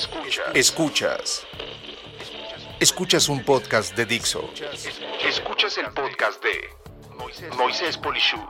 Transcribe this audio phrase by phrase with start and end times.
[0.00, 0.46] Escuchas.
[0.54, 1.46] Escuchas.
[2.80, 4.48] Escuchas un podcast de Dixo.
[5.28, 8.40] Escuchas el podcast de Moisés Polishuk.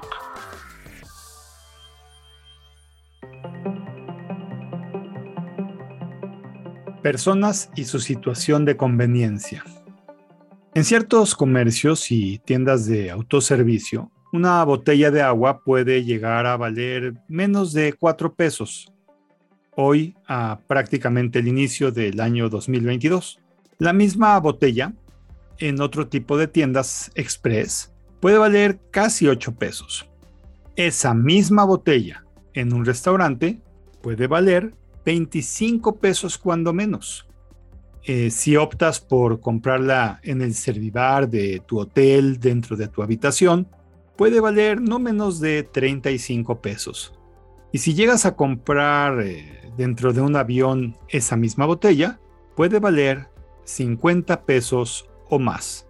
[7.03, 9.64] Personas y su situación de conveniencia.
[10.76, 17.14] En ciertos comercios y tiendas de autoservicio, una botella de agua puede llegar a valer
[17.27, 18.92] menos de 4 pesos.
[19.77, 23.41] Hoy, a prácticamente el inicio del año 2022.
[23.78, 24.92] La misma botella,
[25.59, 30.09] en otro tipo de tiendas express, puede valer casi 8 pesos.
[30.77, 33.61] Esa misma botella, en un restaurante,
[34.02, 37.27] puede valer 25 pesos cuando menos.
[38.05, 43.69] Eh, si optas por comprarla en el servibar de tu hotel dentro de tu habitación,
[44.16, 47.12] puede valer no menos de 35 pesos.
[47.73, 52.20] Y si llegas a comprar eh, dentro de un avión esa misma botella,
[52.56, 53.28] puede valer
[53.64, 55.86] 50 pesos o más.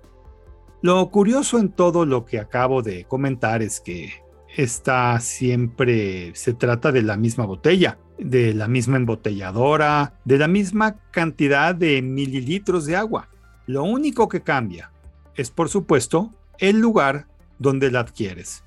[0.82, 4.12] Lo curioso en todo lo que acabo de comentar es que
[4.56, 10.96] esta siempre se trata de la misma botella de la misma embotelladora, de la misma
[11.10, 13.28] cantidad de mililitros de agua.
[13.66, 14.92] Lo único que cambia
[15.34, 17.26] es, por supuesto, el lugar
[17.58, 18.64] donde la adquieres.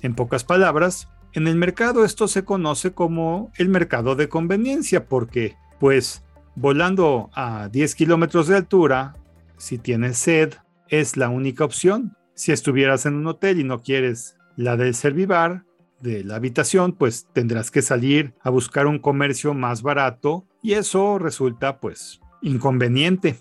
[0.00, 5.56] En pocas palabras, en el mercado esto se conoce como el mercado de conveniencia porque,
[5.80, 6.22] pues,
[6.54, 9.16] volando a 10 kilómetros de altura,
[9.56, 10.54] si tienes sed,
[10.88, 12.16] es la única opción.
[12.34, 15.64] Si estuvieras en un hotel y no quieres la del servivar,
[16.02, 21.18] de la habitación, pues tendrás que salir a buscar un comercio más barato y eso
[21.18, 23.38] resulta pues inconveniente.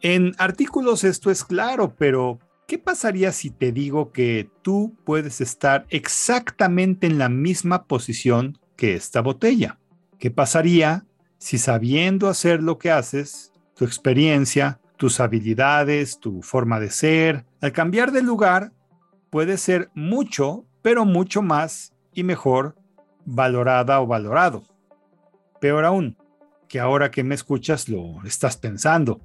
[0.00, 5.86] En artículos esto es claro, pero ¿qué pasaría si te digo que tú puedes estar
[5.90, 9.78] exactamente en la misma posición que esta botella?
[10.18, 11.06] ¿Qué pasaría
[11.38, 17.72] si sabiendo hacer lo que haces, tu experiencia, tus habilidades, tu forma de ser, al
[17.72, 18.72] cambiar de lugar,
[19.30, 22.76] puede ser mucho, pero mucho más y mejor
[23.24, 24.62] valorada o valorado.
[25.60, 26.16] Peor aún,
[26.68, 29.20] que ahora que me escuchas lo estás pensando.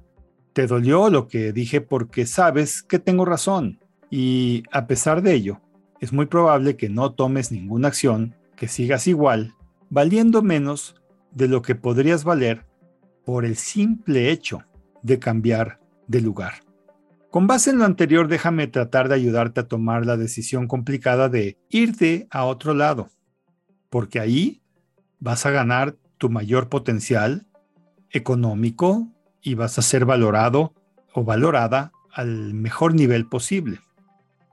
[0.52, 3.78] Te dolió lo que dije porque sabes que tengo razón
[4.10, 5.60] y a pesar de ello,
[6.00, 9.54] es muy probable que no tomes ninguna acción, que sigas igual,
[9.90, 10.96] valiendo menos
[11.30, 12.66] de lo que podrías valer
[13.24, 14.64] por el simple hecho
[15.02, 15.78] de cambiar
[16.08, 16.54] de lugar.
[17.30, 21.56] Con base en lo anterior, déjame tratar de ayudarte a tomar la decisión complicada de
[21.68, 23.08] irte a otro lado,
[23.88, 24.62] porque ahí
[25.20, 27.46] vas a ganar tu mayor potencial
[28.10, 29.08] económico
[29.42, 30.74] y vas a ser valorado
[31.12, 33.80] o valorada al mejor nivel posible.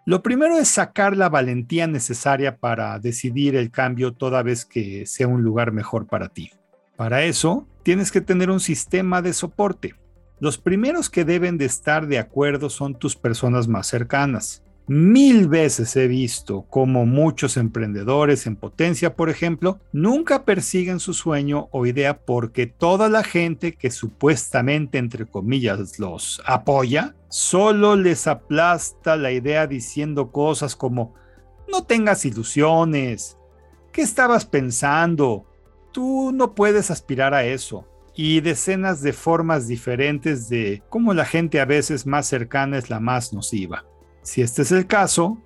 [0.06, 5.28] Lo primero es sacar la valentía necesaria para decidir el cambio toda vez que sea
[5.28, 6.52] un lugar mejor para ti.
[6.96, 9.96] Para eso, tienes que tener un sistema de soporte
[10.40, 14.64] los primeros que deben de estar de acuerdo son tus personas más cercanas.
[14.90, 21.68] Mil veces he visto como muchos emprendedores en potencia, por ejemplo, nunca persiguen su sueño
[21.72, 29.18] o idea porque toda la gente que supuestamente, entre comillas, los apoya, solo les aplasta
[29.18, 31.16] la idea diciendo cosas como,
[31.70, 33.38] no tengas ilusiones,
[33.92, 35.46] ¿qué estabas pensando?
[35.92, 41.60] Tú no puedes aspirar a eso y decenas de formas diferentes de cómo la gente
[41.60, 43.84] a veces más cercana es la más nociva.
[44.28, 45.42] Si este es el caso,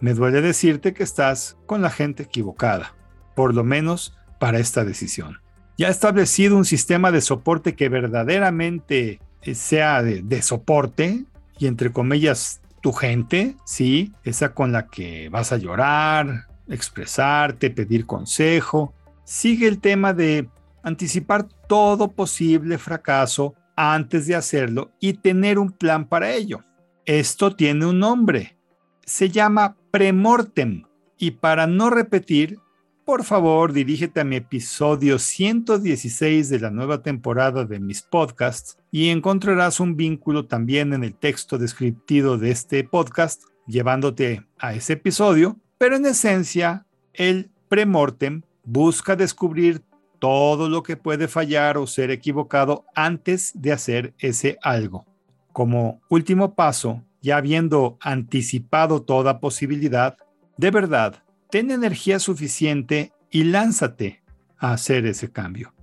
[0.00, 2.94] me duele decirte que estás con la gente equivocada,
[3.36, 5.42] por lo menos para esta decisión.
[5.76, 11.26] Ya establecido un sistema de soporte que verdaderamente eh, sea de, de soporte
[11.58, 18.06] y entre comillas tu gente, sí, esa con la que vas a llorar, expresarte, pedir
[18.06, 18.94] consejo.
[19.24, 20.48] Sigue el tema de
[20.82, 26.64] anticipar todo posible fracaso antes de hacerlo y tener un plan para ello.
[27.06, 28.56] Esto tiene un nombre.
[29.04, 30.84] Se llama premortem.
[31.18, 32.60] Y para no repetir,
[33.04, 39.08] por favor dirígete a mi episodio 116 de la nueva temporada de mis podcasts y
[39.08, 45.58] encontrarás un vínculo también en el texto descriptivo de este podcast llevándote a ese episodio,
[45.78, 49.82] pero en esencia el premortem busca descubrir
[50.20, 55.04] todo lo que puede fallar o ser equivocado antes de hacer ese algo.
[55.52, 60.16] Como último paso, ya habiendo anticipado toda posibilidad,
[60.56, 64.22] de verdad, ten energía suficiente y lánzate
[64.58, 65.74] a hacer ese cambio.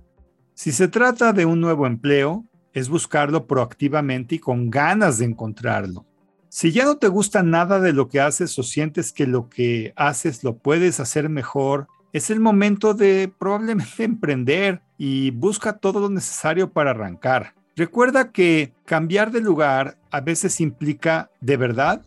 [0.54, 6.06] Si se trata de un nuevo empleo, es buscarlo proactivamente y con ganas de encontrarlo.
[6.48, 9.92] Si ya no te gusta nada de lo que haces o sientes que lo que
[9.96, 16.10] haces lo puedes hacer mejor es el momento de probablemente emprender y busca todo lo
[16.10, 17.54] necesario para arrancar.
[17.80, 22.04] Recuerda que cambiar de lugar a veces implica, de verdad,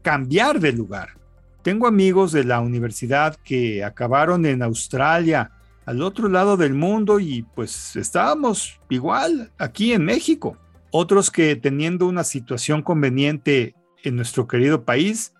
[0.00, 1.18] cambiar de lugar.
[1.62, 5.50] Tengo amigos de la universidad que acabaron en Australia,
[5.86, 10.56] al otro lado del mundo, y pues estábamos igual aquí en México.
[10.92, 13.74] Otros que teniendo una situación conveniente
[14.04, 15.34] en nuestro querido país,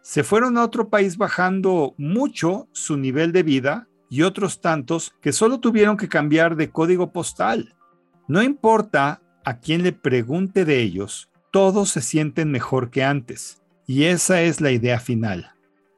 [0.00, 5.34] se fueron a otro país bajando mucho su nivel de vida y otros tantos que
[5.34, 7.74] solo tuvieron que cambiar de código postal.
[8.28, 13.62] No importa a quién le pregunte de ellos, todos se sienten mejor que antes.
[13.86, 15.52] Y esa es la idea final.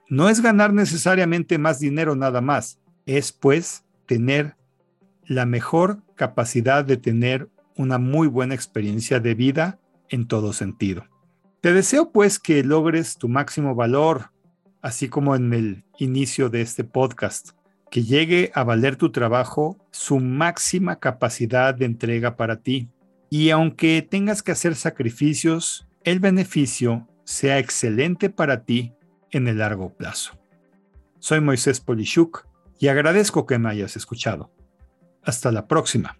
[0.09, 4.55] No es ganar necesariamente más dinero nada más, es pues tener
[5.27, 11.07] la mejor capacidad de tener una muy buena experiencia de vida en todo sentido.
[11.61, 14.31] Te deseo pues que logres tu máximo valor,
[14.83, 17.51] así como en el inicio de este podcast,
[17.91, 22.89] que llegue a valer tu trabajo su máxima capacidad de entrega para ti.
[23.29, 28.95] Y aunque tengas que hacer sacrificios, el beneficio sea excelente para ti
[29.31, 30.39] en el largo plazo.
[31.19, 32.47] Soy Moisés Polishuk
[32.79, 34.51] y agradezco que me hayas escuchado.
[35.23, 36.20] Hasta la próxima.